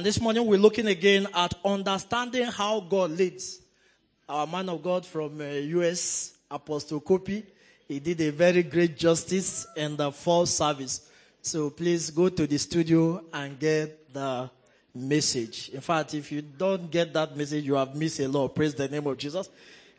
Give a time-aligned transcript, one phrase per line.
[0.00, 3.60] And this morning we're looking again at understanding how God leads.
[4.26, 7.44] Our man of God from uh, US, Apostle Kopi,
[7.86, 11.06] he did a very great justice in the fall service.
[11.42, 14.48] So please go to the studio and get the
[14.94, 15.68] message.
[15.68, 18.54] In fact, if you don't get that message, you have missed a lot.
[18.54, 19.50] Praise the name of Jesus.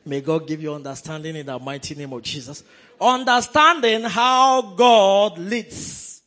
[0.04, 2.64] May God give you understanding in the mighty name of Jesus.
[3.00, 6.24] Understanding how God leads.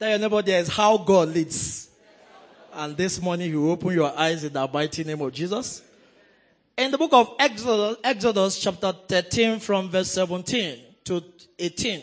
[0.00, 1.91] Tell your neighbor there is how God leads.
[2.74, 5.82] And this morning you open your eyes in the mighty name of Jesus.
[6.78, 11.22] In the book of Exodus, Exodus chapter 13 from verse 17 to
[11.58, 12.02] 18.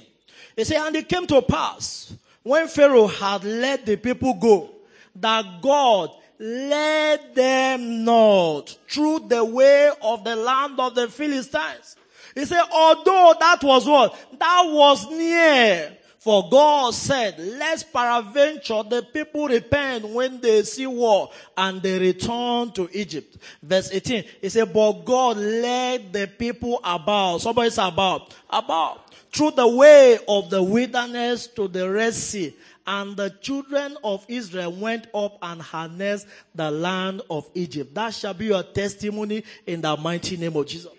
[0.56, 4.70] It says, and it came to pass when Pharaoh had let the people go
[5.16, 11.96] that God led them not through the way of the land of the Philistines.
[12.36, 14.16] He said, although that was what?
[14.38, 15.98] That was near.
[16.20, 22.72] For God said, lest peradventure the people repent when they see war and they return
[22.74, 23.38] to Egypt.
[23.64, 27.38] Verse 18, he said, but God led the people about.
[27.40, 28.36] Somebody say about.
[28.50, 29.14] About.
[29.32, 32.54] Through the way of the wilderness to the Red Sea.
[32.86, 37.96] And the children of Israel went up and harnessed the land of Egypt.
[37.96, 40.92] That shall be your testimony in the mighty name of Jesus.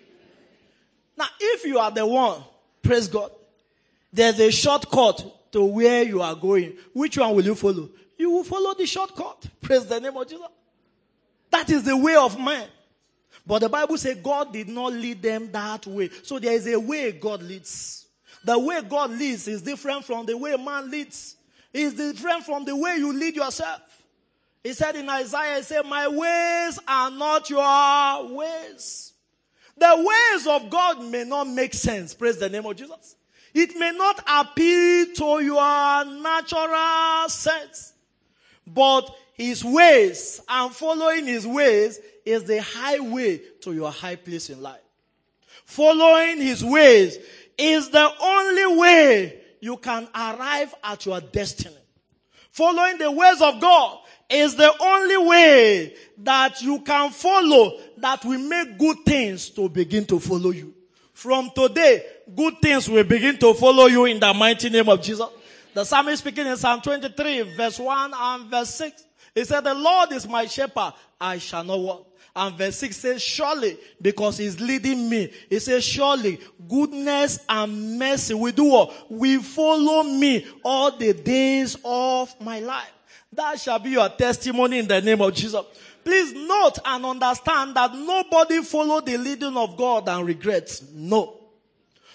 [1.15, 2.41] Now, if you are the one,
[2.81, 3.29] praise God,
[4.13, 6.77] there's a shortcut to where you are going.
[6.93, 7.89] Which one will you follow?
[8.17, 9.45] You will follow the shortcut.
[9.61, 10.47] Praise the name of Jesus.
[11.49, 12.67] That is the way of man.
[13.45, 16.09] But the Bible says God did not lead them that way.
[16.23, 18.05] So there is a way God leads.
[18.43, 21.35] The way God leads is different from the way man leads.
[21.73, 23.81] It's different from the way you lead yourself.
[24.63, 29.13] He said in Isaiah, he said, my ways are not your ways.
[29.77, 32.13] The ways of God may not make sense.
[32.13, 33.15] Praise the name of Jesus.
[33.53, 37.93] It may not appeal to your natural sense,
[38.65, 44.61] but his ways and following his ways is the highway to your high place in
[44.61, 44.79] life.
[45.65, 47.17] Following his ways
[47.57, 51.75] is the only way you can arrive at your destiny.
[52.51, 58.39] Following the ways of God is the only way that you can follow that will
[58.39, 60.73] make good things to begin to follow you.
[61.21, 62.03] From today,
[62.35, 65.27] good things will begin to follow you in the mighty name of Jesus.
[65.71, 69.05] The psalmist speaking in Psalm 23 verse 1 and verse 6.
[69.35, 70.93] He said, the Lord is my shepherd.
[71.19, 72.05] I shall not want.
[72.35, 75.31] And verse 6 says, surely, because he's leading me.
[75.47, 79.11] He says, surely, goodness and mercy will do what?
[79.11, 82.91] Will follow me all the days of my life.
[83.33, 85.61] That shall be your testimony in the name of Jesus.
[86.03, 90.83] Please note and understand that nobody follow the leading of God and regrets.
[90.93, 91.37] No.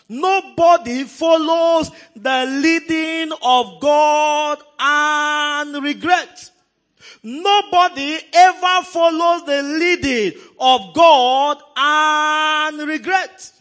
[0.09, 6.53] Nobody follows the leading of God and regrets.
[7.23, 13.53] Nobody ever follows the leading of God and regrets.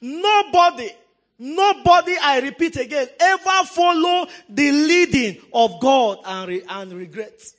[0.00, 0.90] Nobody,
[1.38, 7.54] nobody, I repeat again, ever follow the leading of God and, re- and regrets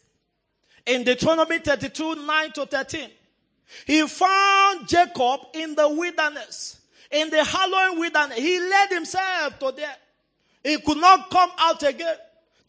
[0.89, 3.09] in Deuteronomy 32, 9 to 13.
[3.85, 8.39] He found Jacob in the wilderness, in the hallowing wilderness.
[8.39, 9.95] He led himself to there.
[10.63, 12.15] He could not come out again.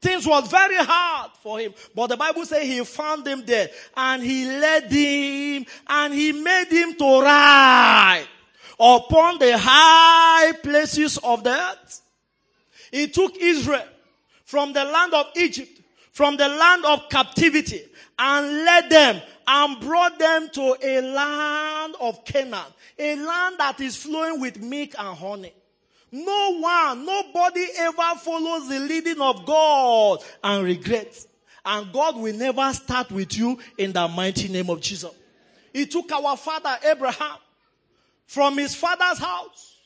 [0.03, 1.75] Things was very hard for him.
[1.95, 6.69] But the Bible says he found him there and he led him and he made
[6.69, 8.27] him to ride
[8.79, 12.03] upon the high places of the earth.
[12.91, 13.87] He took Israel
[14.45, 15.81] from the land of Egypt,
[16.13, 17.83] from the land of captivity
[18.21, 22.61] and led them and brought them to a land of Canaan,
[22.99, 25.55] a land that is flowing with milk and honey.
[26.13, 31.27] No one, nobody ever follows the leading of God and regrets.
[31.65, 35.11] And God will never start with you in the mighty name of Jesus.
[35.73, 37.39] He took our father Abraham
[38.27, 39.79] from his father's house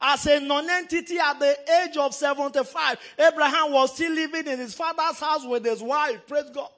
[0.00, 2.98] as a non-entity at the age of 75.
[3.18, 6.26] Abraham was still living in his father's house with his wife.
[6.26, 6.70] Praise God.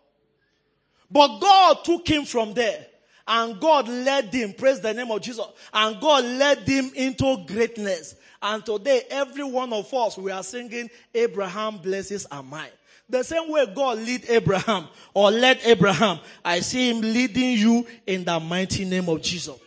[1.11, 2.87] But God took him from there.
[3.27, 5.47] And God led him, praise the name of Jesus.
[5.73, 8.17] And God led him into greatness.
[8.43, 12.71] And today, every one of us, we are singing, Abraham blesses are mine.
[13.09, 18.25] The same way God lead Abraham or led Abraham, I see him leading you in
[18.25, 19.59] the mighty name of Jesus.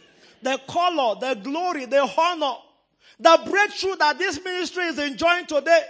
[0.41, 2.55] The color, the glory, the honor,
[3.19, 5.83] the breakthrough that this ministry is enjoying today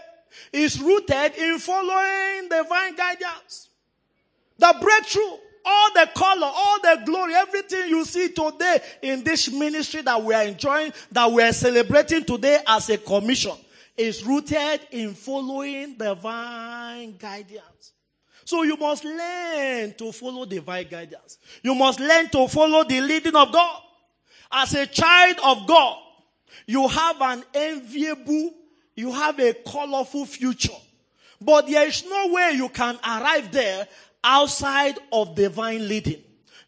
[0.52, 3.70] is rooted in following divine guidance.
[4.58, 10.02] The breakthrough, all the color, all the glory, everything you see today in this ministry
[10.02, 13.56] that we are enjoying, that we are celebrating today as a commission
[13.98, 17.94] is rooted in following divine guidance.
[18.46, 21.38] So you must learn to follow divine guidance.
[21.62, 23.82] You must learn to follow the leading of God.
[24.52, 25.98] As a child of God,
[26.68, 28.54] you have an enviable,
[28.96, 30.74] you have a colorful future.
[31.40, 33.88] But there is no way you can arrive there
[34.24, 36.22] outside of divine leading.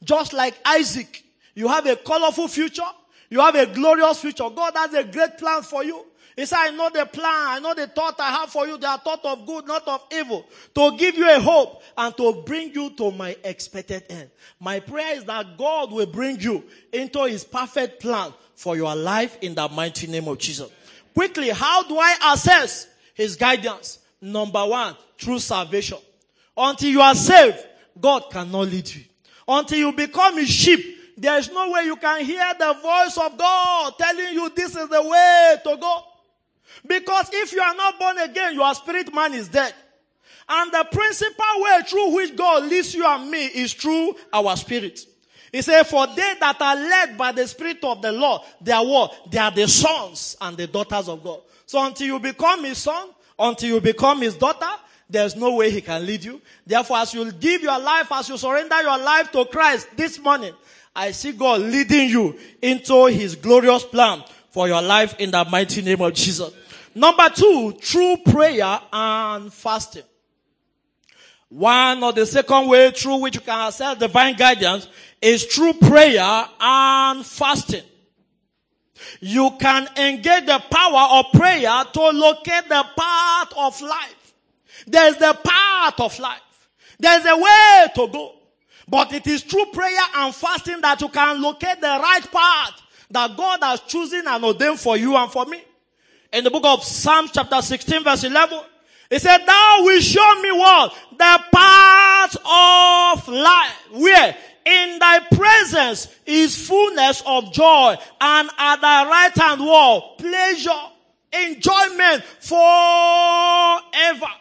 [0.03, 1.23] Just like Isaac,
[1.53, 2.83] you have a colorful future.
[3.29, 4.49] You have a glorious future.
[4.49, 6.05] God has a great plan for you.
[6.35, 8.77] He said, I know the plan, I know the thought I have for you.
[8.77, 10.45] They are thought of good, not of evil.
[10.75, 14.29] To give you a hope and to bring you to my expected end.
[14.59, 19.37] My prayer is that God will bring you into his perfect plan for your life
[19.41, 20.69] in the mighty name of Jesus.
[21.13, 23.99] Quickly, how do I assess his guidance?
[24.19, 25.99] Number one, through salvation.
[26.57, 27.57] Until you are saved,
[27.99, 29.03] God cannot lead you.
[29.47, 33.37] Until you become his sheep, there is no way you can hear the voice of
[33.37, 36.03] God telling you this is the way to go.
[36.85, 39.73] Because if you are not born again, your spirit man is dead.
[40.47, 44.99] And the principal way through which God leads you and me is through our spirit.
[45.51, 48.85] He said, for they that are led by the spirit of the Lord, they are
[48.85, 49.31] what?
[49.31, 51.41] They are the sons and the daughters of God.
[51.65, 53.09] So until you become his son,
[53.39, 54.69] until you become his daughter,
[55.09, 56.41] there's no way he can lead you.
[56.65, 60.53] Therefore, as you give your life, as you surrender your life to Christ this morning,
[60.95, 65.81] I see God leading you into his glorious plan for your life in the mighty
[65.81, 66.51] name of Jesus.
[66.95, 70.03] Number two, true prayer and fasting.
[71.49, 74.87] One or the second way through which you can access divine guidance
[75.21, 77.83] is through prayer and fasting.
[79.19, 84.24] You can engage the power of prayer to locate the path of life.
[84.87, 86.41] There's the path of life.
[86.99, 88.33] There's a way to go.
[88.87, 93.35] But it is through prayer and fasting that you can locate the right path that
[93.35, 95.61] God has chosen and ordained for you and for me
[96.35, 98.59] in the book of Psalms chapter 16 verse 11.
[99.09, 100.93] He said, thou will show me what?
[101.11, 103.87] The path of life.
[103.91, 104.35] Where?
[104.65, 110.71] In thy presence is fullness of joy and at thy right hand wall, pleasure,
[111.31, 114.33] enjoyment forever.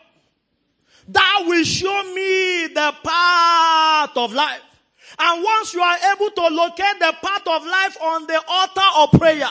[1.07, 4.63] Thou will show me the path of life.
[5.19, 9.21] And once you are able to locate the path of life on the altar of
[9.21, 9.51] prayer,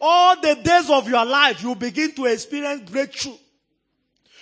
[0.00, 3.36] all the days of your life, you begin to experience breakthrough.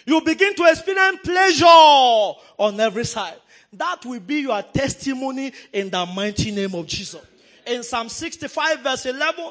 [0.06, 3.36] You begin to experience pleasure on every side.
[3.74, 7.20] That will be your testimony in the mighty name of Jesus.
[7.66, 9.44] In Psalm 65 verse 11,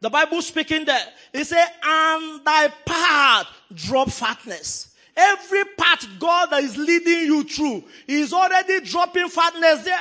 [0.00, 4.89] the Bible speaking there, it says, and thy path drop fatness.
[5.20, 10.00] Every path God is leading you through, is already dropping fatness there.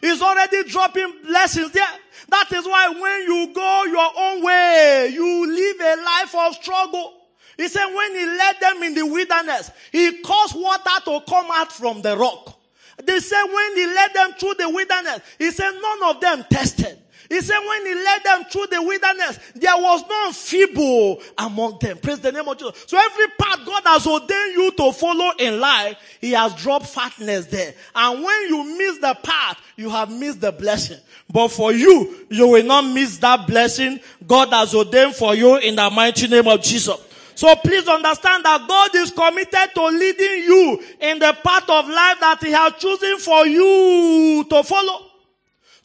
[0.00, 1.86] He's already dropping blessings there.
[2.28, 7.14] That is why when you go your own way, you live a life of struggle.
[7.56, 11.72] He said when he led them in the wilderness, he caused water to come out
[11.72, 12.58] from the rock.
[13.04, 16.98] They said when he led them through the wilderness, he said none of them tested.
[17.28, 21.98] He said when he led them through the wilderness, there was none feeble among them.
[21.98, 22.84] Praise the name of Jesus.
[22.86, 27.46] So every path God has ordained you to follow in life, he has dropped fatness
[27.46, 27.74] there.
[27.94, 30.98] And when you miss the path, you have missed the blessing.
[31.32, 35.76] But for you, you will not miss that blessing God has ordained for you in
[35.76, 36.96] the mighty name of Jesus.
[37.34, 42.18] So please understand that God is committed to leading you in the path of life
[42.20, 45.02] that He has chosen for you to follow.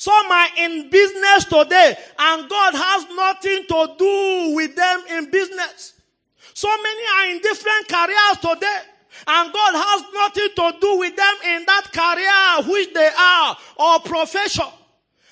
[0.02, 5.94] Some are in business today and God has nothing to do with them in business.
[6.56, 8.80] So many are in different careers today
[9.28, 14.00] and God has nothing to do with them in that career which they are or
[14.00, 14.66] profession.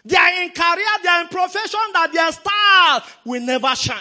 [0.05, 3.97] They are in career, they are in profession that their star will never shine.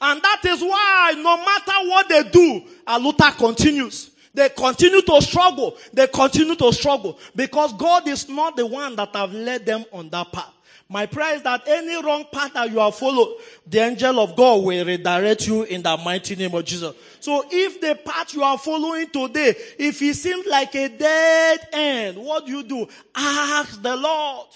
[0.00, 4.12] And that is why no matter what they do, Aluta continues.
[4.34, 5.76] They continue to struggle.
[5.92, 10.08] They continue to struggle because God is not the one that have led them on
[10.10, 10.52] that path.
[10.90, 14.64] My prayer is that any wrong path that you have followed, the angel of God
[14.64, 16.94] will redirect you in the mighty name of Jesus.
[17.20, 22.16] So if the path you are following today, if it seems like a dead end,
[22.16, 22.88] what do you do?
[23.14, 24.46] Ask the Lord.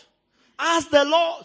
[0.58, 1.44] Ask the Lord.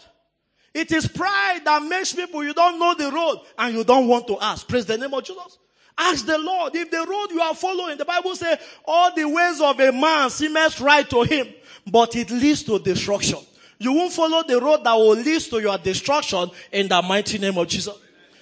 [0.72, 4.26] It is pride that makes people you don't know the road and you don't want
[4.28, 4.66] to ask.
[4.66, 5.58] Praise the name of Jesus.
[5.98, 9.60] Ask the Lord if the road you are following, the Bible says, all the ways
[9.60, 11.48] of a man seemeth right to him,
[11.90, 13.38] but it leads to destruction.
[13.78, 17.58] You won't follow the road that will lead to your destruction in the mighty name
[17.58, 17.96] of Jesus.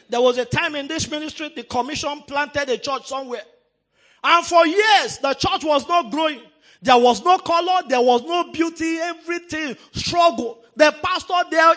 [0.08, 3.42] There was a time in this ministry, the commission planted a church somewhere.
[4.22, 6.40] And for years, the church was not growing.
[6.82, 10.62] There was no color, there was no beauty, everything struggle.
[10.76, 11.74] The pastor there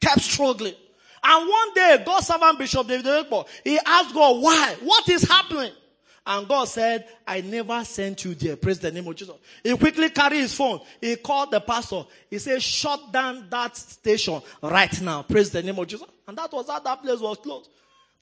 [0.00, 0.74] kept struggling.
[1.22, 4.76] And one day, God's servant Bishop David Oyedepo, he asked God, why?
[4.82, 5.72] What is happening?
[6.26, 8.56] And God said, I never sent you there.
[8.56, 9.34] Praise the name of Jesus.
[9.64, 10.80] He quickly carried his phone.
[11.00, 12.04] He called the pastor.
[12.28, 15.22] He said, shut down that station right now.
[15.22, 16.06] Praise the name of Jesus.
[16.28, 17.70] And that was how that place was closed.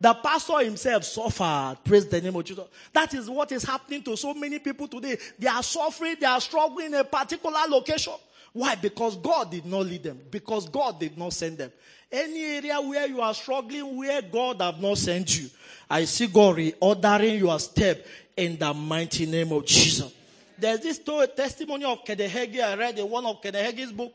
[0.01, 1.79] The pastor himself suffered.
[1.85, 2.65] Praise the name of Jesus.
[2.93, 5.19] That is what is happening to so many people today.
[5.39, 8.15] They are suffering, they are struggling in a particular location.
[8.59, 8.75] Why?
[8.75, 10.21] Because God did not lead them.
[10.33, 11.71] Because God did not send them.
[12.11, 15.49] Any area where you are struggling, where God have not sent you,
[15.89, 18.05] I see God reordering your step
[18.37, 20.13] in the mighty name of Jesus.
[20.59, 20.99] There's this
[21.37, 24.13] testimony of Kenneth I read in one of Kenneth book.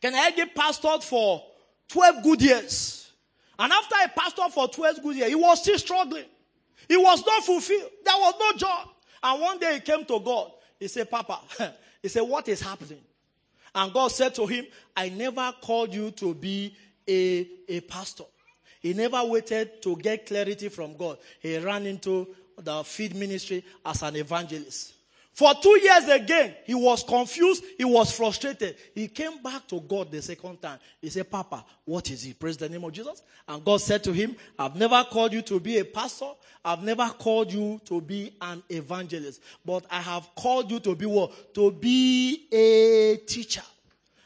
[0.00, 1.42] Kenneth Hagin pastored for
[1.88, 3.10] 12 good years.
[3.58, 6.26] And after he pastored for 12 good years, he was still struggling.
[6.86, 7.90] He was not fulfilled.
[8.04, 8.90] There was no job.
[9.24, 10.52] And one day he came to God.
[10.78, 11.40] He said, Papa,
[12.00, 13.00] he said, what is happening?
[13.74, 16.74] And God said to him, I never called you to be
[17.06, 18.24] a, a pastor.
[18.80, 21.18] He never waited to get clarity from God.
[21.40, 24.94] He ran into the feed ministry as an evangelist.
[25.38, 27.62] For two years again, he was confused.
[27.76, 28.74] He was frustrated.
[28.92, 30.80] He came back to God the second time.
[31.00, 32.40] He said, Papa, what is it?
[32.40, 33.22] Praise the name of Jesus.
[33.46, 36.30] And God said to him, I've never called you to be a pastor.
[36.64, 39.40] I've never called you to be an evangelist.
[39.64, 41.54] But I have called you to be what?
[41.54, 43.62] To be a teacher.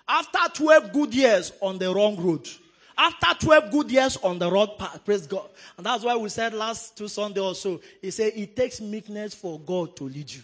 [0.09, 2.49] After 12 good years on the wrong road.
[2.97, 5.51] After 12 good years on the wrong path, praise God.
[5.77, 9.35] And that's why we said last two Sunday or so, he said it takes meekness
[9.35, 10.43] for God to lead you.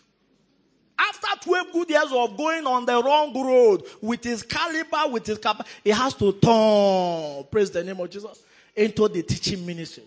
[0.99, 5.39] After 12 good years of going on the wrong road with his caliber, with his
[5.39, 8.43] cap, he has to turn, praise the name of Jesus,
[8.75, 10.05] into the teaching ministry.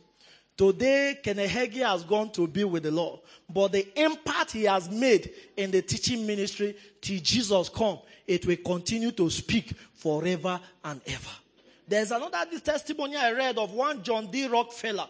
[0.57, 4.89] Today, Kenneth Hagin has gone to be with the Lord, but the impact he has
[4.89, 11.01] made in the teaching ministry till Jesus come, it will continue to speak forever and
[11.07, 11.29] ever.
[11.87, 14.47] There's another testimony I read of one John D.
[14.47, 15.07] Rockefeller.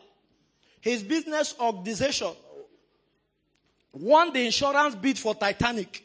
[0.79, 2.31] His business organization
[3.93, 6.03] won the insurance bid for Titanic.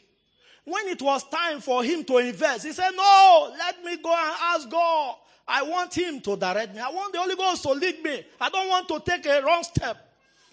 [0.63, 4.35] When it was time for him to invest, he said, No, let me go and
[4.41, 5.15] ask God.
[5.47, 6.81] I want him to direct me.
[6.81, 8.25] I want the Holy Ghost to lead me.
[8.41, 9.97] I don't want to take a wrong step.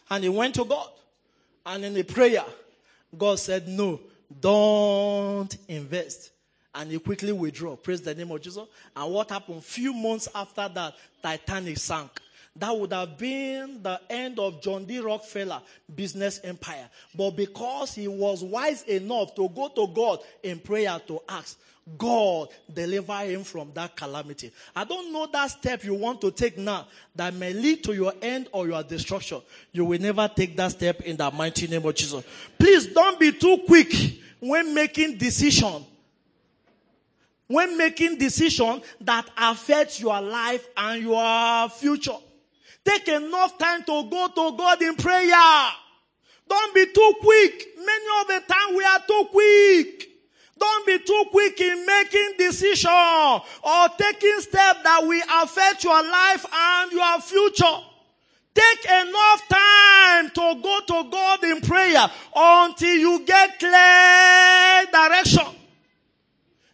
[0.08, 0.88] And he went to God.
[1.66, 2.44] And in a prayer,
[3.16, 4.00] God said, No,
[4.40, 6.30] don't invest.
[6.76, 7.76] And he quickly withdrew.
[7.76, 8.66] Praise the name of Jesus.
[8.94, 9.64] And what happened?
[9.64, 12.20] Few months after that, Titanic sank
[12.56, 15.00] that would have been the end of John D.
[15.00, 15.60] Rockefeller
[15.94, 16.88] business empire.
[17.14, 21.58] But because he was wise enough to go to God in prayer to ask,
[21.98, 24.52] God deliver him from that calamity.
[24.74, 28.14] I don't know that step you want to take now that may lead to your
[28.22, 29.42] end or your destruction.
[29.72, 32.24] You will never take that step in the mighty name of Jesus.
[32.58, 33.92] Please don't be too quick
[34.40, 35.84] when making decision.
[37.48, 42.16] When making decision that affects your life and your future.
[42.84, 45.70] Take enough time to go to God in prayer.
[46.48, 47.66] Don't be too quick.
[47.78, 50.10] Many of the time we are too quick.
[50.58, 56.46] Don't be too quick in making decision or taking steps that will affect your life
[56.52, 57.78] and your future.
[58.54, 65.42] Take enough time to go to God in prayer until you get clear direction.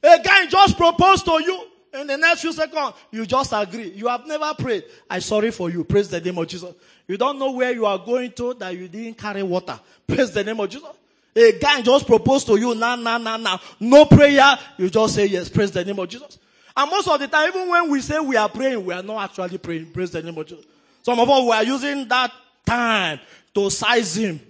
[0.02, 1.69] A guy just proposed to you.
[1.92, 3.90] In the next few seconds, you just agree.
[3.90, 4.84] You have never prayed.
[5.08, 5.82] I'm sorry for you.
[5.82, 6.72] Praise the name of Jesus.
[7.08, 9.78] You don't know where you are going to that you didn't carry water.
[10.06, 10.88] Praise the name of Jesus.
[11.34, 13.60] A guy just proposed to you now, now, now, now.
[13.78, 14.58] No prayer.
[14.78, 15.48] You just say yes.
[15.48, 16.38] Praise the name of Jesus.
[16.76, 19.24] And most of the time, even when we say we are praying, we are not
[19.24, 19.90] actually praying.
[19.90, 20.64] Praise the name of Jesus.
[21.02, 22.32] Some of us, we are using that
[22.64, 23.20] time
[23.54, 24.40] to size him,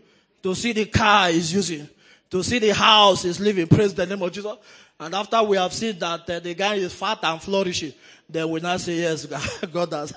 [0.43, 1.89] to see the car he's using,
[2.31, 3.67] to see the house is living.
[3.67, 4.57] Praise the name of Jesus.
[4.99, 7.93] And after we have seen that uh, the guy is fat and flourishing,
[8.29, 9.27] then we now say, yes,
[9.73, 10.13] God has,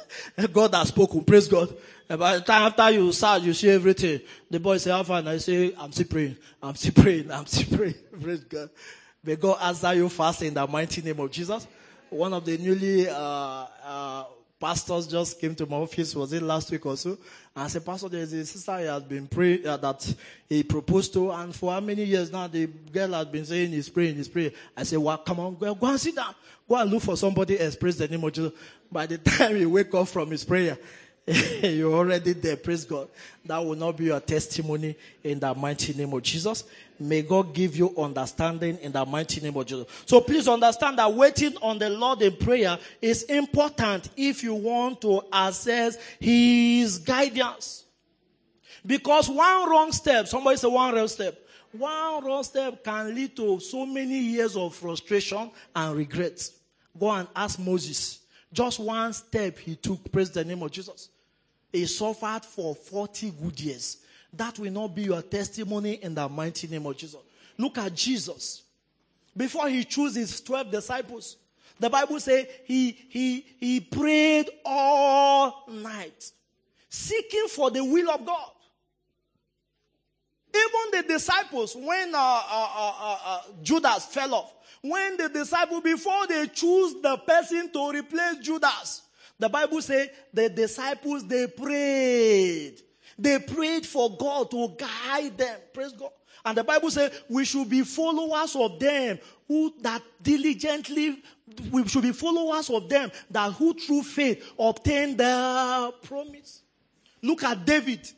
[0.51, 1.23] God has spoken.
[1.23, 1.73] Praise God.
[2.09, 4.21] And by the time after you start, you see everything.
[4.49, 5.23] The boy say, how far?
[5.25, 6.37] I say, I'm still praying.
[6.61, 7.31] I'm still praying.
[7.31, 7.95] I'm still praying.
[8.21, 8.69] Praise God.
[9.23, 11.65] May God answer you fast in the mighty name of Jesus.
[12.09, 14.23] One of the newly, uh, uh,
[14.63, 17.17] pastors just came to my office, was it last week or so?
[17.55, 20.15] And I Pastor, there's a sister he has been praying uh, that
[20.49, 23.89] he proposed to, and for how many years now the girl has been saying he's
[23.89, 24.53] praying, he's praying.
[24.75, 26.33] I said, well, come on, go, go and sit down.
[26.67, 27.57] Go and look for somebody.
[27.79, 28.53] Praise the name of Jesus.
[28.91, 30.79] By the time he wake up from his prayer,
[31.63, 32.57] You're already there.
[32.57, 33.07] Praise God.
[33.45, 36.65] That will not be your testimony in the mighty name of Jesus.
[36.99, 39.87] May God give you understanding in the mighty name of Jesus.
[40.05, 45.01] So please understand that waiting on the Lord in prayer is important if you want
[45.01, 47.85] to access His guidance.
[48.85, 51.39] Because one wrong step, somebody say one wrong step,
[51.71, 56.49] one wrong step can lead to so many years of frustration and regret.
[56.99, 58.22] Go and ask Moses.
[58.53, 61.09] Just one step he took, praise the name of Jesus.
[61.71, 63.97] He suffered for 40 good years
[64.33, 67.21] That will not be your testimony in the mighty name of Jesus.
[67.57, 68.63] Look at Jesus.
[69.37, 71.37] Before he chose his 12 disciples,
[71.79, 76.31] the Bible says he, he, he prayed all night,
[76.89, 78.49] seeking for the will of God.
[80.55, 86.27] Even the disciples, when uh, uh, uh, uh, Judas fell off, when the disciples, before
[86.27, 89.01] they choose the person to replace Judas,
[89.39, 92.81] the Bible says the disciples, they prayed.
[93.17, 95.59] They prayed for God to guide them.
[95.73, 96.11] Praise God.
[96.45, 101.23] And the Bible says we should be followers of them who that diligently,
[101.71, 106.61] we should be followers of them that who through faith obtain the promise.
[107.21, 108.11] Look at David.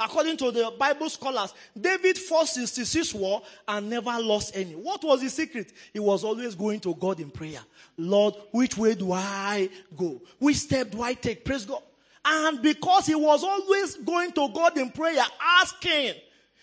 [0.00, 4.74] According to the Bible scholars, David fought 66 war and never lost any.
[4.74, 5.72] What was his secret?
[5.92, 7.60] He was always going to God in prayer.
[7.96, 10.20] Lord, which way do I go?
[10.38, 11.44] Which step do I take?
[11.44, 11.82] Praise God.
[12.24, 16.14] And because he was always going to God in prayer, asking,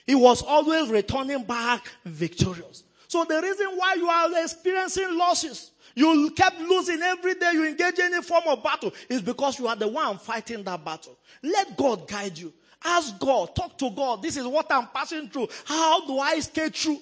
[0.05, 2.83] he was always returning back victorious.
[3.07, 7.99] So the reason why you are experiencing losses, you kept losing every day you engage
[7.99, 11.17] in any form of battle, is because you are the one fighting that battle.
[11.41, 12.53] Let God guide you.
[12.83, 14.21] Ask God, talk to God.
[14.21, 15.47] This is what I'm passing through.
[15.65, 16.99] How do I stay true?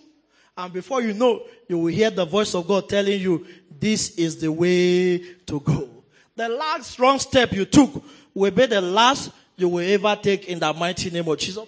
[0.55, 3.45] And before you know, you will hear the voice of God telling you,
[3.79, 5.89] this is the way to go.
[6.35, 8.03] The last wrong step you took
[8.33, 11.65] will be the last you will ever take in the mighty name of Jesus.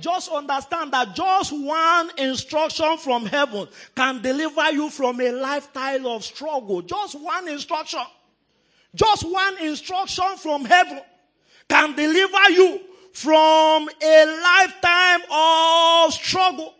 [0.00, 6.24] Just understand that just one instruction from heaven can deliver you from a lifetime of
[6.24, 6.82] struggle.
[6.82, 8.00] Just one instruction.
[8.94, 11.00] Just one instruction from heaven
[11.68, 12.80] can deliver you
[13.18, 16.72] from a lifetime of struggle.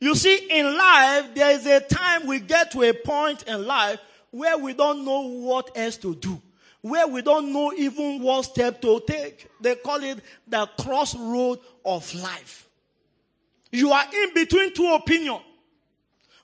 [0.00, 4.00] You see, in life, there is a time we get to a point in life
[4.32, 6.40] where we don't know what else to do.
[6.80, 9.46] Where we don't know even what step to take.
[9.60, 12.68] They call it the crossroad of life.
[13.70, 15.42] You are in between two opinions.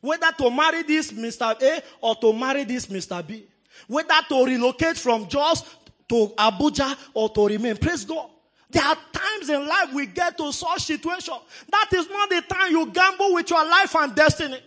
[0.00, 1.60] Whether to marry this Mr.
[1.60, 3.26] A or to marry this Mr.
[3.26, 3.44] B.
[3.88, 5.62] Whether to relocate from Jos
[6.08, 7.76] to Abuja or to remain.
[7.76, 8.30] Praise God.
[8.74, 11.34] There are times in life we get to such situation.
[11.70, 14.58] That is not the time you gamble with your life and destiny.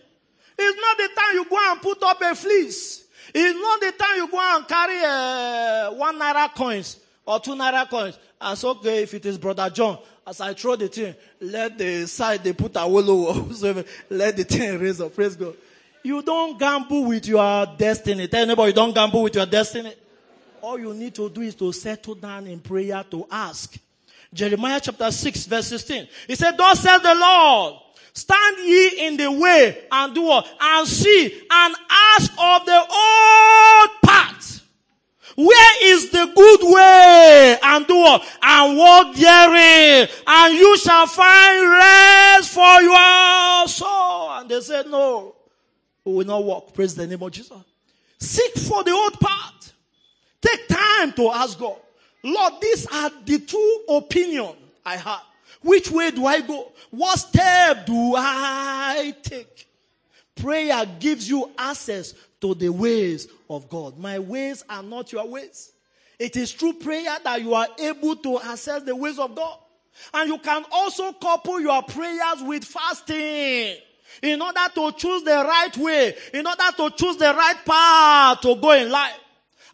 [0.58, 3.04] It's not the time you go and put up a fleece.
[3.34, 7.86] It's not the time you go and carry uh, one naira coins or two naira
[7.90, 8.18] coins.
[8.40, 12.06] And so, okay, if it is brother John, as I throw the thing, let the
[12.06, 13.32] side they put a willow,
[14.08, 15.14] let the thing raise up.
[15.14, 15.54] Praise God.
[16.02, 18.26] You don't gamble with your destiny.
[18.26, 19.92] Tell anybody, don't gamble with your destiny.
[20.62, 23.78] All you need to do is to settle down in prayer to ask.
[24.32, 26.08] Jeremiah chapter 6 verse 16.
[26.26, 27.74] He said, Thus says the Lord,
[28.12, 30.46] stand ye in the way and do what?
[30.60, 34.62] And see and ask of the old path.
[35.36, 37.58] Where is the good way?
[37.62, 38.26] And do what?
[38.42, 40.08] And walk therein.
[40.26, 44.30] And you shall find rest for your soul.
[44.32, 45.36] And they said, no,
[46.04, 46.74] we will not walk.
[46.74, 47.56] Praise the name of Jesus.
[48.18, 49.72] Seek for the old path.
[50.40, 51.76] Take time to ask God.
[52.22, 55.22] Lord, these are the two opinions I have.
[55.62, 56.72] Which way do I go?
[56.90, 59.68] What step do I take?
[60.36, 63.98] Prayer gives you access to the ways of God.
[63.98, 65.72] My ways are not your ways.
[66.18, 69.58] It is through prayer that you are able to access the ways of God.
[70.14, 73.76] And you can also couple your prayers with fasting
[74.22, 78.56] in order to choose the right way, in order to choose the right path to
[78.56, 79.18] go in life.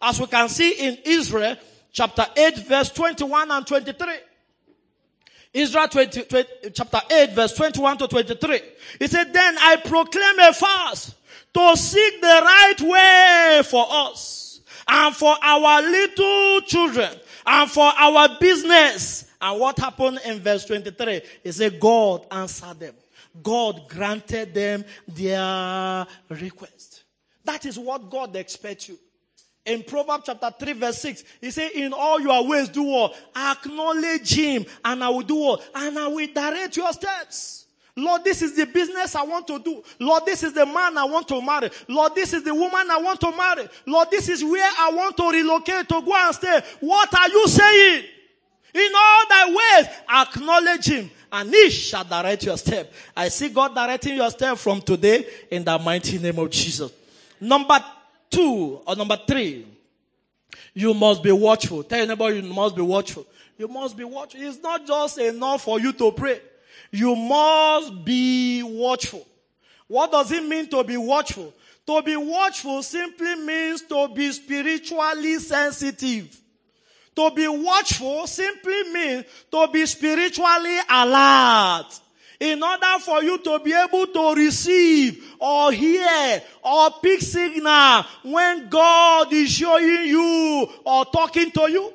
[0.01, 1.59] As we can see in Ezra,
[1.95, 4.07] chapter 8 verse 21 and 23.
[5.55, 8.61] Ezra 20, 20, chapter 8 verse 21 to 23.
[8.99, 11.15] He said, then I proclaim a fast
[11.55, 17.11] to seek the right way for us and for our little children
[17.47, 19.31] and for our business.
[19.41, 21.23] And what happened in verse 23?
[21.45, 22.95] He said, God answered them.
[23.41, 27.05] God granted them their request.
[27.45, 28.99] That is what God expects you.
[29.67, 33.17] In Proverbs chapter 3 verse 6, he said, in all your ways do what?
[33.35, 35.67] Acknowledge him and I will do what?
[35.75, 37.67] And I will direct your steps.
[37.97, 39.83] Lord, this is the business I want to do.
[40.01, 41.71] Lord, this is the man I want to marry.
[41.89, 43.69] Lord, this is the woman I want to marry.
[43.87, 46.61] Lord, this is where I want to relocate to go and stay.
[46.81, 48.05] What are you saying?
[48.75, 52.93] In all thy ways, acknowledge him and he shall direct your step.
[53.17, 56.93] I see God directing your step from today in the mighty name of Jesus.
[57.41, 57.79] Number
[58.35, 59.67] two or number three,
[60.75, 61.83] you must be watchful.
[61.85, 63.27] Tell anybody you must be watchful.
[63.57, 64.43] You must be watchful.
[64.43, 66.41] It's not just enough for you to pray.
[66.91, 69.27] You must be watchful.
[69.87, 71.53] What does it mean to be watchful?
[71.87, 76.41] To be watchful simply means to be spiritually sensitive.
[77.15, 82.01] To be watchful simply means to be spiritually alert.
[82.45, 88.69] In order for you to be able to receive or hear or pick signal when
[88.69, 91.91] God is showing you or talking to you.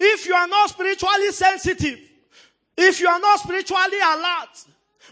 [0.00, 1.98] If you are not spiritually sensitive,
[2.78, 4.64] if you are not spiritually alert,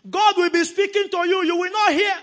[0.09, 2.15] God will be speaking to you, you will not hear.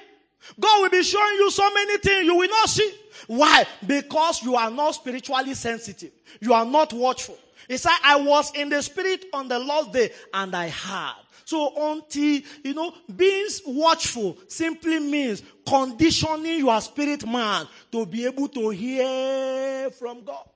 [0.60, 2.96] God will be showing you so many things you will not see.
[3.28, 3.63] Why?
[3.86, 6.12] Because you are not spiritually sensitive.
[6.41, 7.38] You are not watchful.
[7.67, 11.23] He said, I was in the spirit on the last day and I heard.
[11.46, 18.48] So until, you know, being watchful simply means conditioning your spirit man to be able
[18.50, 20.48] to hear from God.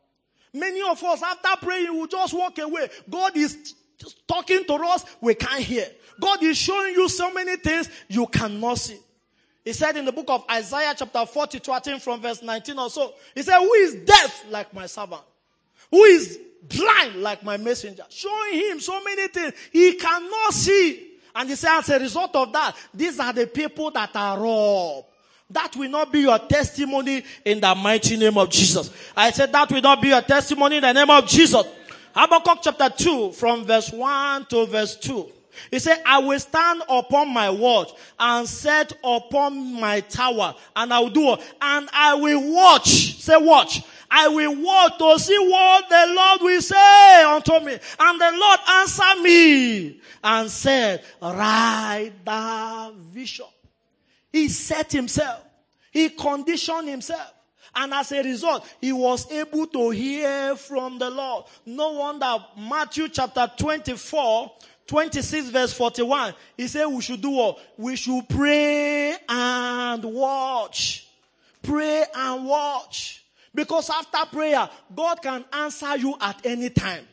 [0.54, 2.90] Many of us, after praying, will just walk away.
[3.10, 3.76] God is
[4.28, 5.88] talking to us, we can't hear.
[6.20, 9.00] God is showing you so many things you cannot see.
[9.64, 13.14] He said in the book of Isaiah chapter 42, I from verse 19 or so,
[13.36, 15.22] he said, who is deaf like my servant?
[15.92, 18.04] Who is blind like my messenger?
[18.10, 21.04] Showing him so many things he cannot see.
[21.36, 25.08] And he said, as a result of that, these are the people that are robbed.
[25.50, 28.92] That will not be your testimony in the mighty name of Jesus.
[29.16, 31.64] I said that will not be your testimony in the name of Jesus.
[32.14, 35.32] Habakkuk chapter 2 from verse 1 to verse 2.
[35.72, 41.00] He said, I will stand upon my watch and set upon my tower and I
[41.00, 41.36] will do.
[41.62, 43.22] And I will watch.
[43.22, 43.84] Say watch.
[44.10, 47.78] I will watch to see what the Lord will say unto me.
[48.00, 53.46] And the Lord answered me and said, write the vision.
[54.32, 55.44] He set himself.
[55.92, 57.34] He conditioned himself.
[57.76, 61.46] And as a result, he was able to hear from the Lord.
[61.66, 64.52] No wonder Matthew chapter 24
[64.88, 67.60] 26 verse 41, he said we should do what?
[67.78, 71.08] We should pray and watch.
[71.62, 73.26] Pray and watch.
[73.58, 77.04] Because after prayer, God can answer you at any time.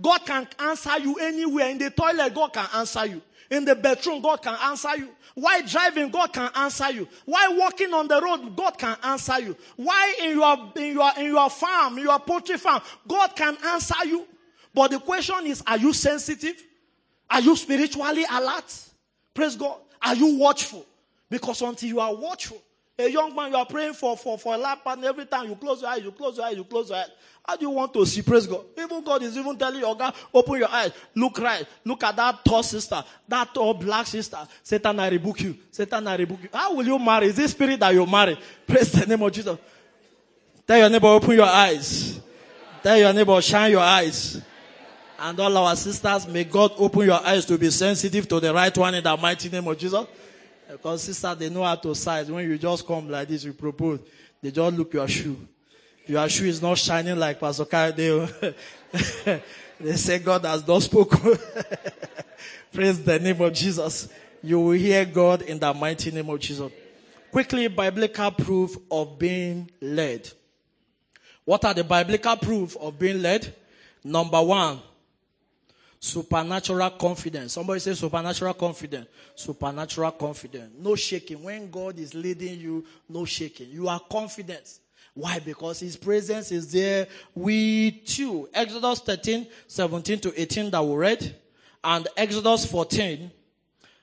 [0.00, 1.68] God can answer you anywhere.
[1.68, 3.20] In the toilet, God can answer you.
[3.50, 5.10] In the bedroom, God can answer you.
[5.34, 7.06] While driving, God can answer you.
[7.26, 9.54] While walking on the road, God can answer you.
[9.76, 14.26] While in your, in your, in your farm, your poultry farm, God can answer you.
[14.72, 16.56] But the question is, are you sensitive?
[17.28, 18.74] Are you spiritually alert?
[19.34, 19.76] Praise God.
[20.00, 20.86] Are you watchful?
[21.28, 22.62] Because until you are watchful,
[22.98, 25.56] a young man, you are praying for, for, for a lap and every time you
[25.56, 27.10] close your eyes, you close your eyes, you close your eyes.
[27.44, 28.22] How do you want to see?
[28.22, 28.64] Praise God.
[28.78, 32.44] Even God is even telling your God, open your eyes, look right, look at that
[32.44, 34.38] tall sister, that tall black sister.
[34.62, 35.56] Satan, I rebuke you.
[35.70, 36.48] Satan, I rebuke you.
[36.52, 37.26] How will you marry?
[37.26, 38.38] Is this spirit that you marry?
[38.66, 39.58] Praise the name of Jesus.
[40.66, 42.20] Tell your neighbor, open your eyes.
[42.82, 44.40] Tell your neighbor, shine your eyes.
[45.18, 48.76] And all our sisters, may God open your eyes to be sensitive to the right
[48.76, 50.06] one in the mighty name of Jesus.
[50.68, 52.30] Uh, because sister, they know how to size.
[52.30, 54.00] When you just come like this, you propose,
[54.40, 55.36] they just look your shoe.
[56.06, 58.28] Your shoe is not shining like Pastor Kyle, oh.
[59.80, 61.38] they say God has not spoken.
[62.72, 64.08] Praise the name of Jesus.
[64.42, 66.72] You will hear God in the mighty name of Jesus.
[67.30, 70.28] Quickly, biblical proof of being led.
[71.44, 73.54] What are the biblical proof of being led?
[74.04, 74.80] Number one,
[76.04, 77.52] Supernatural confidence.
[77.52, 79.06] Somebody say supernatural confidence.
[79.36, 80.72] Supernatural confidence.
[80.76, 81.44] No shaking.
[81.44, 83.70] When God is leading you, no shaking.
[83.70, 84.80] You are confident.
[85.14, 85.38] Why?
[85.38, 88.48] Because His presence is there with you.
[88.52, 91.36] Exodus 13, 17 to 18 that we read.
[91.84, 93.30] And Exodus 14,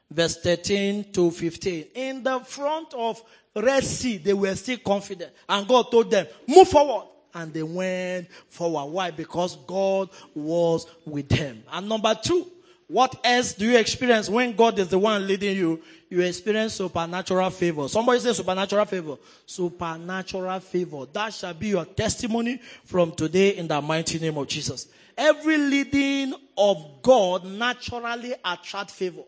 [0.09, 1.85] verse 13 to 15.
[1.95, 3.21] In the front of
[3.53, 5.33] Red Sea, they were still confident.
[5.49, 8.91] And God told them, move forward and they went forward.
[8.91, 9.11] Why?
[9.11, 11.63] Because God was with them.
[11.71, 12.47] And number two,
[12.87, 15.81] what else do you experience when God is the one leading you?
[16.09, 17.87] You experience supernatural favor.
[17.87, 19.17] Somebody say supernatural favor.
[19.45, 21.05] Supernatural favor.
[21.13, 24.87] That shall be your testimony from today in the mighty name of Jesus.
[25.15, 29.21] Every leading of God naturally attract favor.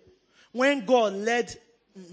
[0.52, 1.56] When God led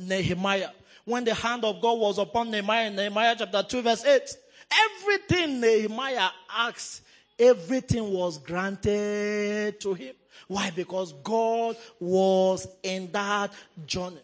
[0.01, 0.71] Nehemiah,
[1.07, 4.37] when the hand of God was upon Nehemiah, Nehemiah chapter 2 verse 8,
[4.71, 7.03] Everything Nehemiah asked,
[7.39, 10.15] everything was granted to him.
[10.47, 10.71] Why?
[10.71, 13.53] Because God was in that
[13.87, 14.21] journey.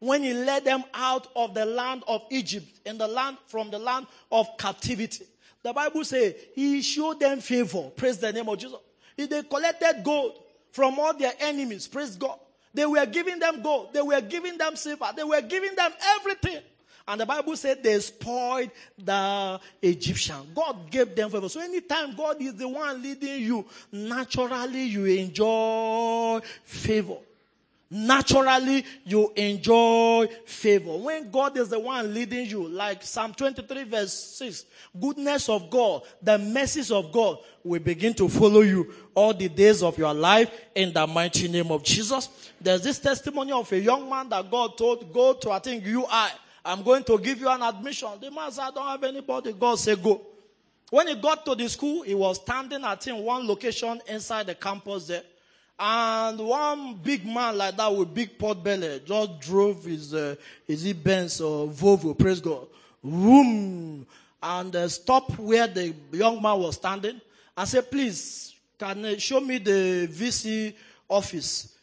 [0.00, 3.78] When he led them out of the land of Egypt, in the land, from the
[3.78, 5.24] land of captivity,
[5.62, 7.90] the Bible says he showed them favor.
[7.96, 8.78] Praise the name of Jesus.
[9.16, 10.38] They collected gold
[10.70, 11.88] from all their enemies.
[11.88, 12.38] Praise God.
[12.72, 13.92] They were giving them gold.
[13.92, 15.08] They were giving them silver.
[15.16, 16.62] They were giving them everything.
[17.08, 20.36] And the Bible said they spoiled the Egyptian.
[20.54, 21.48] God gave them favor.
[21.48, 27.16] So anytime God is the one leading you, naturally you enjoy favor.
[27.90, 30.96] naturally you enjoy favor.
[30.98, 34.66] When God is the one leading you, like Psalm 23 verse 6,
[35.00, 39.82] goodness of God, the mercies of God will begin to follow you all the days
[39.82, 42.28] of your life in the mighty name of Jesus.
[42.60, 46.28] There's this testimony of a young man that God told, go to, I think, UI.
[46.68, 48.08] I'm going to give you an admission.
[48.20, 49.54] The man said, I don't have anybody.
[49.54, 50.20] God said, go.
[50.90, 54.54] When he got to the school, he was standing at in one location inside the
[54.54, 55.22] campus there.
[55.78, 60.34] And one big man like that with big pot belly just drove his, uh,
[60.66, 62.66] is it Benz or Volvo, praise God,
[63.02, 64.06] room
[64.42, 67.18] and uh, stopped where the young man was standing.
[67.56, 70.74] I said, please, can you show me the VC
[71.08, 71.76] office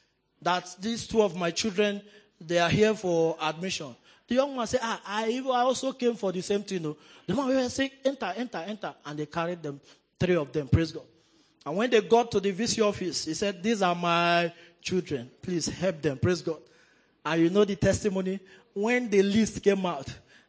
[0.44, 2.02] that these two of my children,
[2.40, 3.96] they are here for admission.
[4.28, 6.82] The young man said, ah, I, I also came for the same thing.
[6.82, 6.98] No?
[7.28, 8.96] The man said, enter, enter, enter.
[9.06, 9.80] And they carried them,
[10.20, 11.04] three of them, praise God.
[11.66, 15.32] And when they got to the VC office, he said, These are my children.
[15.42, 16.18] Please help them.
[16.18, 16.60] Praise God.
[17.26, 18.40] And you know the testimony?
[18.74, 20.08] When the list came out,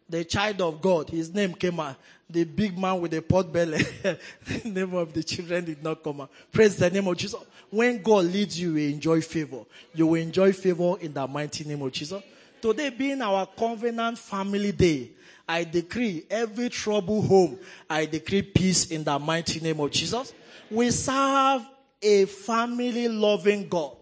[0.09, 1.97] the child of God, his name came out.
[2.29, 6.21] The big man with the pot belly, the name of the children did not come
[6.21, 6.31] out.
[6.53, 7.41] Praise the name of Jesus.
[7.71, 9.65] When God leads you, you enjoy favor.
[9.95, 12.23] You will enjoy favor in the mighty name of Jesus.
[12.61, 15.11] Today being our covenant family day,
[15.49, 20.33] I decree every trouble home, I decree peace in the mighty name of Jesus.
[20.71, 21.63] We serve
[22.03, 23.97] a family loving God.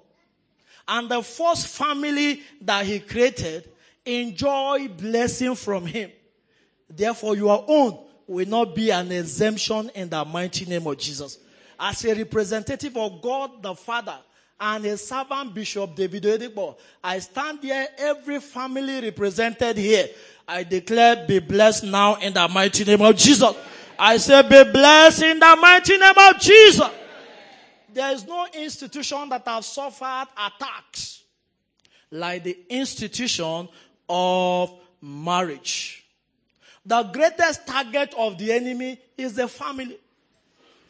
[0.86, 3.70] And the first family that he created
[4.04, 6.10] enjoy blessing from him.
[6.88, 11.38] Therefore, your own will not be an exemption in the mighty name of Jesus.
[11.78, 14.18] As a representative of God the Father
[14.60, 20.08] and a servant Bishop David Oyedepo, I stand here, every family represented here.
[20.46, 23.54] I declare, be blessed now in the mighty name of Jesus.
[23.98, 26.90] I say, be blessed in the mighty name of Jesus.
[27.92, 31.22] There is no institution that have suffered attacks
[32.10, 33.68] like the institution
[34.08, 36.04] of marriage.
[36.86, 39.98] The greatest target of the enemy is the family.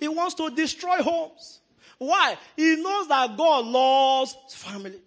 [0.00, 1.60] He wants to destroy homes.
[1.98, 2.36] Why?
[2.56, 5.00] He knows that God loves family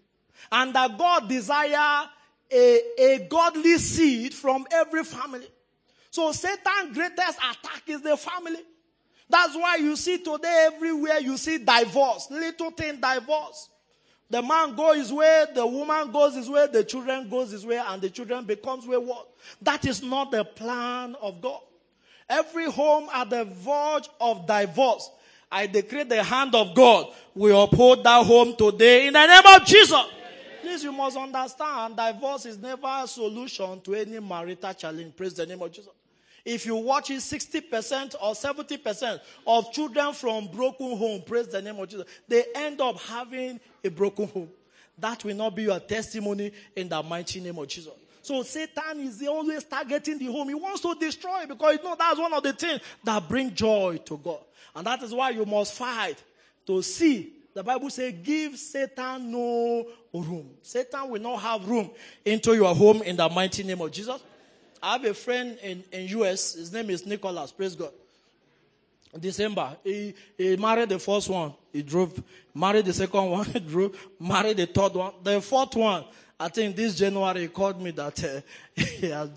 [0.51, 2.09] and that God desire
[2.51, 5.47] a, a godly seed from every family.
[6.09, 8.61] So Satan's greatest attack is the family.
[9.29, 13.69] That's why you see today everywhere you see divorce, little thing divorce.
[14.29, 17.77] The man goes his way, the woman goes his way, the children goes his way,
[17.77, 19.25] and the children becomes wayward.
[19.61, 21.61] That is not the plan of God.
[22.29, 25.09] Every home at the verge of divorce,
[25.51, 29.65] I decree the hand of God will uphold that home today in the name of
[29.65, 30.03] Jesus.
[30.61, 35.15] Please, you must understand, divorce is never a solution to any marital challenge.
[35.15, 35.91] Praise the name of Jesus.
[36.43, 41.77] If you watch it, 60% or 70% of children from broken home, praise the name
[41.77, 44.49] of Jesus, they end up having a broken home.
[44.97, 47.93] That will not be your testimony in the mighty name of Jesus.
[48.27, 50.49] So Satan is always targeting the home.
[50.49, 54.01] He wants to destroy because you know that's one of the things that bring joy
[54.03, 54.39] to God.
[54.75, 56.21] And that is why you must fight
[56.65, 60.47] to see the Bible says, give Satan no room.
[60.61, 61.89] Satan will not have room
[62.23, 64.21] into your home in the mighty name of Jesus.
[64.83, 66.53] I have a friend in, in US.
[66.53, 67.51] His name is Nicholas.
[67.51, 67.91] Praise God.
[69.19, 71.53] December, he, he married the first one.
[71.73, 72.21] He drove.
[72.53, 73.45] Married the second one.
[73.45, 74.07] He drove.
[74.19, 75.13] Married the third one.
[75.23, 76.03] The fourth one,
[76.39, 78.41] I think this January, he called me that uh,
[78.75, 79.31] he, had,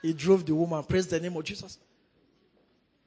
[0.00, 0.82] he drove the woman.
[0.84, 1.78] Praise the name of Jesus.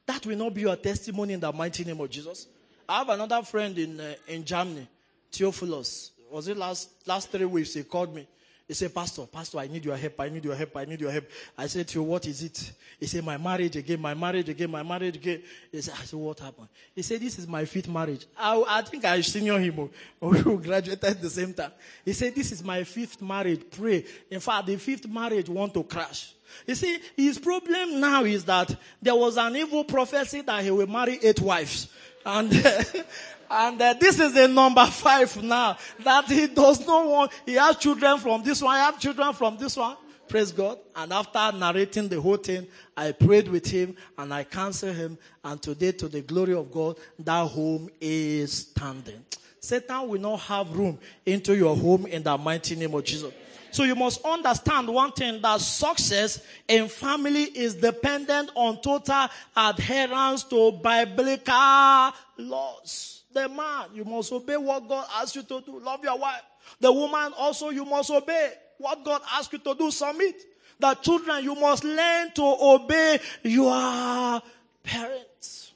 [0.06, 2.48] That will not be your testimony in the mighty name of Jesus.
[2.88, 4.88] I have another friend in uh, in Germany,
[5.32, 6.12] Theophilus.
[6.30, 7.74] Was it last last three weeks?
[7.74, 8.28] He called me.
[8.68, 10.20] He said, Pastor, Pastor, I need your help.
[10.22, 10.78] I need your help.
[10.78, 11.26] I need your help.
[11.58, 12.72] I said to you, what is it?
[12.98, 15.44] He said, my marriage again, my marriage again, my marriage again.
[15.70, 16.70] He said, I said, what happened?
[16.96, 18.26] He said, this is my fifth marriage.
[18.38, 19.90] I, I think I senior him.
[20.22, 21.72] Oh, we graduated at the same time.
[22.06, 23.64] He said, this is my fifth marriage.
[23.70, 24.06] Pray.
[24.32, 26.34] In fact, the fifth marriage want to crash.
[26.66, 30.88] You see, his problem now is that there was an evil prophecy that he will
[30.88, 31.90] marry eight wives.
[32.26, 32.52] And,
[33.54, 37.32] and uh, this is the number five now that he does not want.
[37.46, 39.96] He has children from this one, I have children from this one.
[40.28, 40.80] Praise God.
[40.96, 42.66] And after narrating the whole thing,
[42.98, 45.18] I prayed with him and I counseled him.
[45.44, 49.24] And today, to the glory of God, that home is standing.
[49.60, 53.32] Satan will not have room into your home in the mighty name of Jesus.
[53.72, 60.44] So you must understand one thing that success in family is dependent on total adherence
[60.46, 63.13] to biblical laws.
[63.34, 65.80] The man, you must obey what God asks you to do.
[65.80, 66.42] Love your wife.
[66.80, 69.90] The woman also, you must obey what God asks you to do.
[69.92, 70.36] Submit.
[70.80, 74.42] The children, you must learn to obey your
[74.84, 75.72] parents.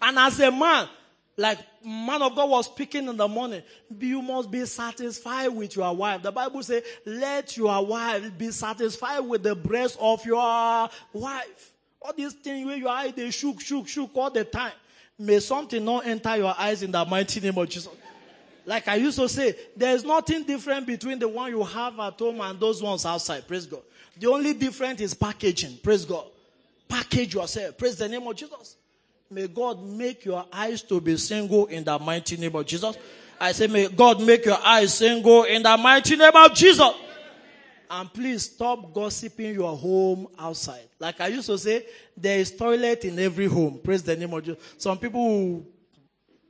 [0.00, 0.88] And as a man,
[1.36, 3.62] Like man of God was speaking in the morning.
[3.98, 6.22] You must be satisfied with your wife.
[6.22, 11.72] The Bible says, let your wife be satisfied with the breast of your wife.
[12.00, 14.72] All these things where your eye they shook, shook, shook all the time.
[15.18, 17.92] May something not enter your eyes in the mighty name of Jesus.
[18.66, 22.40] Like I used to say, there's nothing different between the one you have at home
[22.40, 23.46] and those ones outside.
[23.46, 23.82] Praise God.
[24.18, 25.78] The only difference is packaging.
[25.82, 26.24] Praise God.
[26.88, 27.78] Package yourself.
[27.78, 28.76] Praise the name of Jesus.
[29.30, 32.96] May God make your eyes to be single in the mighty name of Jesus.
[33.40, 36.90] I say, may God make your eyes single in the mighty name of Jesus.
[37.90, 40.88] And please stop gossiping your home outside.
[40.98, 43.80] Like I used to say, there is toilet in every home.
[43.82, 44.62] Praise the name of Jesus.
[44.78, 45.64] Some people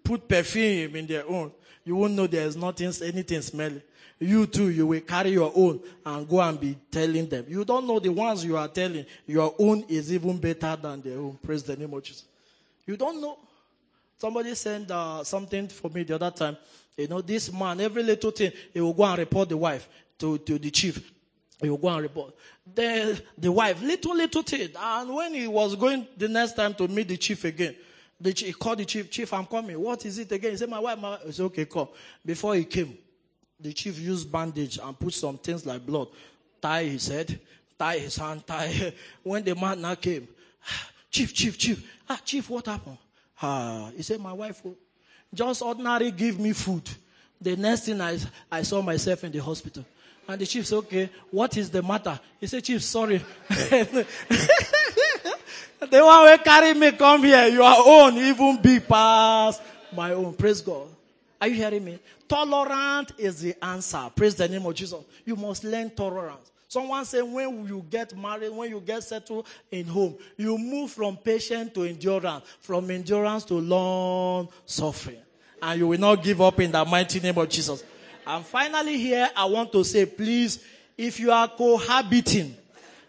[0.02, 1.52] put perfume in their own
[1.86, 3.80] you won't know there is nothing, anything smelly.
[4.18, 7.44] You too, you will carry your own and go and be telling them.
[7.48, 9.06] You don't know the ones you are telling.
[9.24, 11.38] Your own is even better than their own.
[11.40, 12.24] Praise the name of Jesus.
[12.84, 13.38] You don't know.
[14.18, 16.56] Somebody sent uh, something for me the other time.
[16.96, 20.38] You know, this man, every little thing, he will go and report the wife to,
[20.38, 21.12] to the chief.
[21.60, 22.34] Will go and report.
[22.74, 24.68] The, the wife, little, little thing.
[24.78, 27.74] And when he was going the next time to meet the chief again,
[28.20, 29.78] the chief, he called the chief, Chief, I'm coming.
[29.80, 30.50] What is it again?
[30.52, 31.20] He said, My wife, my wife.
[31.26, 31.88] I said, Okay, come.
[32.24, 32.96] Before he came,
[33.58, 36.08] the chief used bandage and put some things like blood.
[36.60, 37.40] Tie his head,
[37.78, 38.92] tie his hand, tie.
[39.22, 40.28] When the man now came,
[41.10, 41.90] Chief, Chief, Chief.
[42.08, 42.98] Ah, Chief, what happened?
[43.40, 44.74] Ah, he said, My wife, oh,
[45.32, 46.88] just ordinary give me food.
[47.40, 48.18] The next thing I,
[48.50, 49.84] I saw myself in the hospital.
[50.28, 52.18] And the chief said, Okay, what is the matter?
[52.40, 53.22] He said, Chief, sorry.
[55.78, 59.60] The one will carry me come here, your own even be past
[59.92, 60.34] my own.
[60.34, 60.88] Praise God.
[61.40, 61.98] Are you hearing me?
[62.26, 64.10] Tolerant is the answer.
[64.14, 65.02] Praise the name of Jesus.
[65.24, 66.50] You must learn tolerance.
[66.68, 71.16] Someone said when you get married, when you get settled in home, you move from
[71.16, 75.18] patience to endurance, from endurance to long suffering.
[75.62, 77.84] And you will not give up in the mighty name of Jesus.
[78.26, 80.62] And finally here, I want to say, please,
[80.98, 82.56] if you are cohabiting,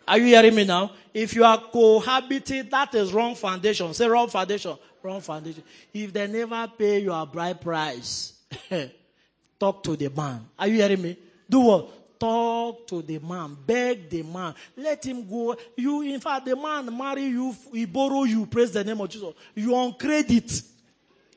[0.08, 0.92] are you hearing me now?
[1.14, 3.94] If you are cohabiting, that is wrong foundation.
[3.94, 4.78] Say wrong foundation.
[5.02, 5.64] Wrong foundation.
[5.92, 8.34] If they never pay your bride price,
[9.60, 10.48] talk to the man.
[10.60, 11.18] Are you hearing me?
[11.50, 12.20] Do what?
[12.20, 13.58] Talk to the man.
[13.66, 14.54] Beg the man.
[14.76, 15.56] Let him go.
[15.76, 18.46] You, in fact, the man marry you, he borrow you.
[18.46, 19.34] Praise the name of Jesus.
[19.56, 20.62] You on credit.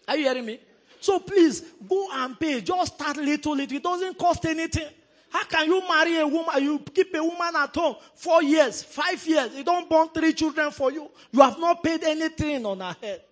[0.06, 0.60] Are you hearing me?
[1.00, 2.60] So please go and pay.
[2.60, 3.76] Just start little, little.
[3.76, 4.88] It doesn't cost anything.
[5.30, 6.62] How can you marry a woman?
[6.62, 9.54] You keep a woman at home four years, five years.
[9.54, 11.08] You don't born three children for you.
[11.30, 13.22] You have not paid anything on her head.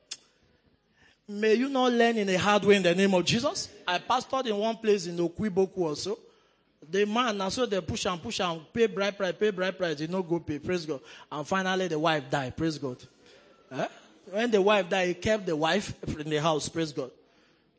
[1.29, 3.69] May you not learn in a hard way in the name of Jesus.
[3.87, 6.19] I pastored in one place in Okwiboku also.
[6.91, 9.97] The man, and so they push and push and pay bride price, pay bride price,
[9.97, 11.01] did not go pay, praise God.
[11.31, 12.97] And finally the wife died, praise God.
[13.73, 13.89] Eh?
[14.31, 17.11] When the wife died, he kept the wife in the house, praise God.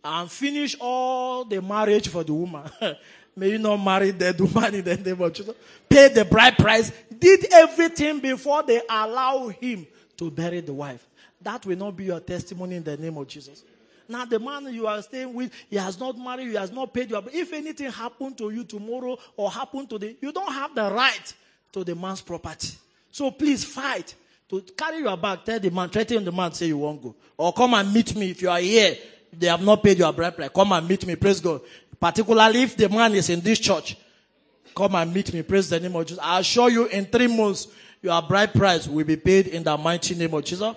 [0.03, 2.69] And finish all the marriage for the woman.
[3.35, 5.55] May you not marry dead woman in the name of Jesus.
[5.87, 6.91] Pay the bride price.
[7.17, 9.87] Did everything before they allow him
[10.19, 11.07] to bury the wife.
[11.41, 13.63] That will not be your testimony in the name of Jesus.
[14.07, 17.09] Now the man you are staying with, he has not married, he has not paid
[17.09, 17.23] you.
[17.31, 21.33] If anything happened to you tomorrow or happened to the, you don't have the right
[21.71, 22.73] to the man's property.
[23.11, 24.13] So please fight
[24.49, 27.15] to carry your bag, tell the man, threaten the man, say you won't go.
[27.37, 28.97] Or come and meet me if you are here.
[29.31, 30.49] They have not paid your bride price.
[30.53, 31.15] Come and meet me.
[31.15, 31.61] Praise God.
[31.99, 33.97] Particularly if the man is in this church.
[34.75, 35.41] Come and meet me.
[35.41, 36.23] Praise the name of Jesus.
[36.23, 37.67] I assure you in three months,
[38.01, 40.75] your bride price will be paid in the mighty name of Jesus.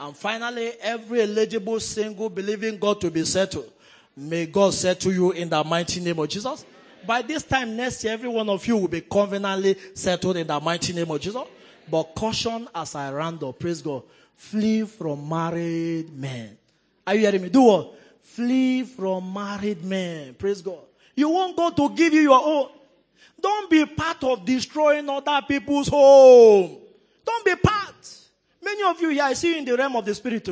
[0.00, 3.70] And finally, every eligible single believing God to be settled.
[4.16, 6.64] May God settle you in the mighty name of Jesus.
[7.06, 10.60] By this time next year, every one of you will be covenantly settled in the
[10.60, 11.42] mighty name of Jesus.
[11.90, 13.58] But caution as I round up.
[13.58, 14.02] Praise God.
[14.34, 16.58] Flee from married men.
[17.08, 17.48] Are you hearing me?
[17.48, 17.94] Do what?
[18.20, 20.34] Flee from married men.
[20.34, 20.80] Praise God.
[21.16, 22.68] You want God to give you your own.
[23.40, 26.76] Don't be part of destroying other people's home.
[27.24, 27.94] Don't be part.
[28.62, 30.46] Many of you here, I see you in the realm of the spirit.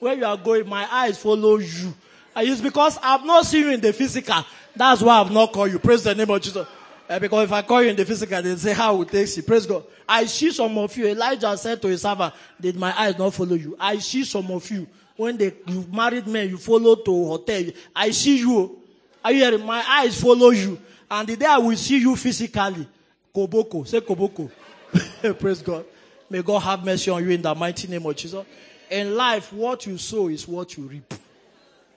[0.00, 1.94] Where you are going, my eyes follow you.
[2.34, 4.44] I use because I've not seen you in the physical.
[4.74, 5.78] That's why I've not called you.
[5.78, 6.66] Praise the name of Jesus.
[7.10, 9.42] Uh, because if I call you in the physical, they say, how will take you?
[9.42, 9.82] Praise God.
[10.08, 11.08] I see some of you.
[11.08, 13.76] Elijah said to his servant, did my eyes not follow you?
[13.80, 14.86] I see some of you
[15.16, 17.64] when they, you married men, you follow to hotel.
[17.96, 18.78] I see you.
[19.24, 19.66] Are you hearing?
[19.66, 20.80] My eyes follow you.
[21.10, 22.86] And the day I will see you physically,
[23.34, 24.48] Koboko, say Koboko.
[25.40, 25.84] Praise God.
[26.30, 28.46] May God have mercy on you in the mighty name of Jesus.
[28.88, 31.12] In life, what you sow is what you reap.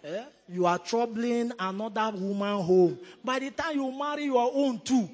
[0.03, 0.25] Yeah?
[0.49, 2.99] You are troubling another woman home.
[3.23, 5.09] By the time you marry your own too,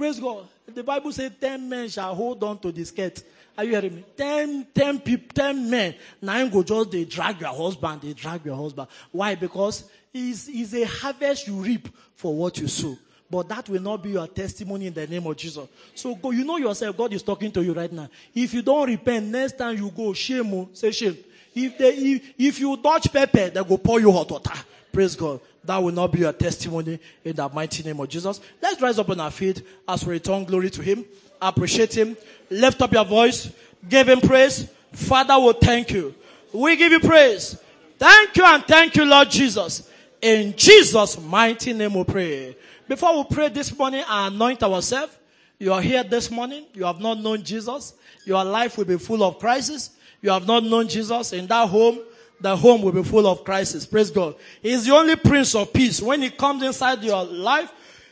[0.00, 0.48] Praise God.
[0.66, 3.22] The Bible says 10 men shall hold on to the skirt.
[3.58, 4.04] Are you hearing me?
[4.16, 5.94] 10, 10 people, 10 men.
[6.22, 8.88] Nine go just, they drag your husband, they drag your husband.
[9.12, 9.34] Why?
[9.34, 9.84] Because
[10.14, 12.96] it's, it's a harvest you reap for what you sow.
[13.30, 15.68] But that will not be your testimony in the name of Jesus.
[15.94, 18.08] So go, you know yourself, God is talking to you right now.
[18.34, 21.18] If you don't repent, next time you go, shame, oh, say shame.
[21.54, 24.52] If they, if, if you touch pepper, they go pour you hot water.
[24.92, 25.40] Praise God.
[25.64, 28.40] That will not be your testimony in the mighty name of Jesus.
[28.62, 31.04] Let's rise up on our feet as we return glory to Him.
[31.40, 32.16] Appreciate Him.
[32.48, 33.50] Lift up your voice.
[33.88, 34.70] Give Him praise.
[34.92, 36.14] Father will thank you.
[36.52, 37.60] We give you praise.
[37.98, 39.88] Thank you and thank you, Lord Jesus.
[40.20, 42.56] In Jesus' mighty name we pray.
[42.88, 45.16] Before we pray this morning and anoint ourselves,
[45.58, 46.64] you are here this morning.
[46.72, 47.94] You have not known Jesus.
[48.24, 49.90] Your life will be full of crisis.
[50.22, 52.00] You have not known Jesus in that home
[52.40, 53.84] the home will be full of crisis.
[53.84, 54.34] Praise God.
[54.62, 56.00] He's the only Prince of Peace.
[56.00, 57.70] When He comes inside your life,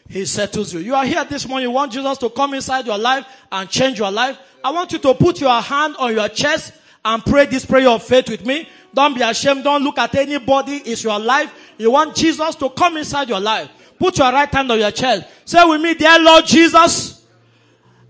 [0.09, 0.81] He settles you.
[0.81, 1.69] You are here this morning.
[1.69, 4.39] You want Jesus to come inside your life and change your life.
[4.63, 8.03] I want you to put your hand on your chest and pray this prayer of
[8.03, 8.69] faith with me.
[8.93, 9.65] Don't be ashamed.
[9.65, 10.77] Don't look at anybody.
[10.77, 11.55] It's your life.
[11.79, 13.71] You want Jesus to come inside your life.
[13.99, 15.27] Put your right hand on your chest.
[15.45, 17.25] Say with me, dear Lord Jesus,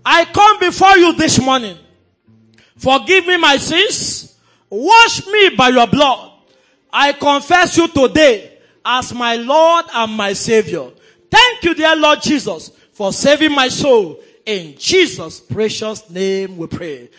[0.05, 1.77] I come before you this morning.
[2.79, 4.29] Forgive me my sins
[4.69, 6.31] Wash me by your blood.
[6.91, 10.89] I confess you today as my Lord and my Savior.
[11.29, 14.19] Thank you, dear Lord Jesus, for saving my soul.
[14.45, 17.09] In Jesus' precious name we pray.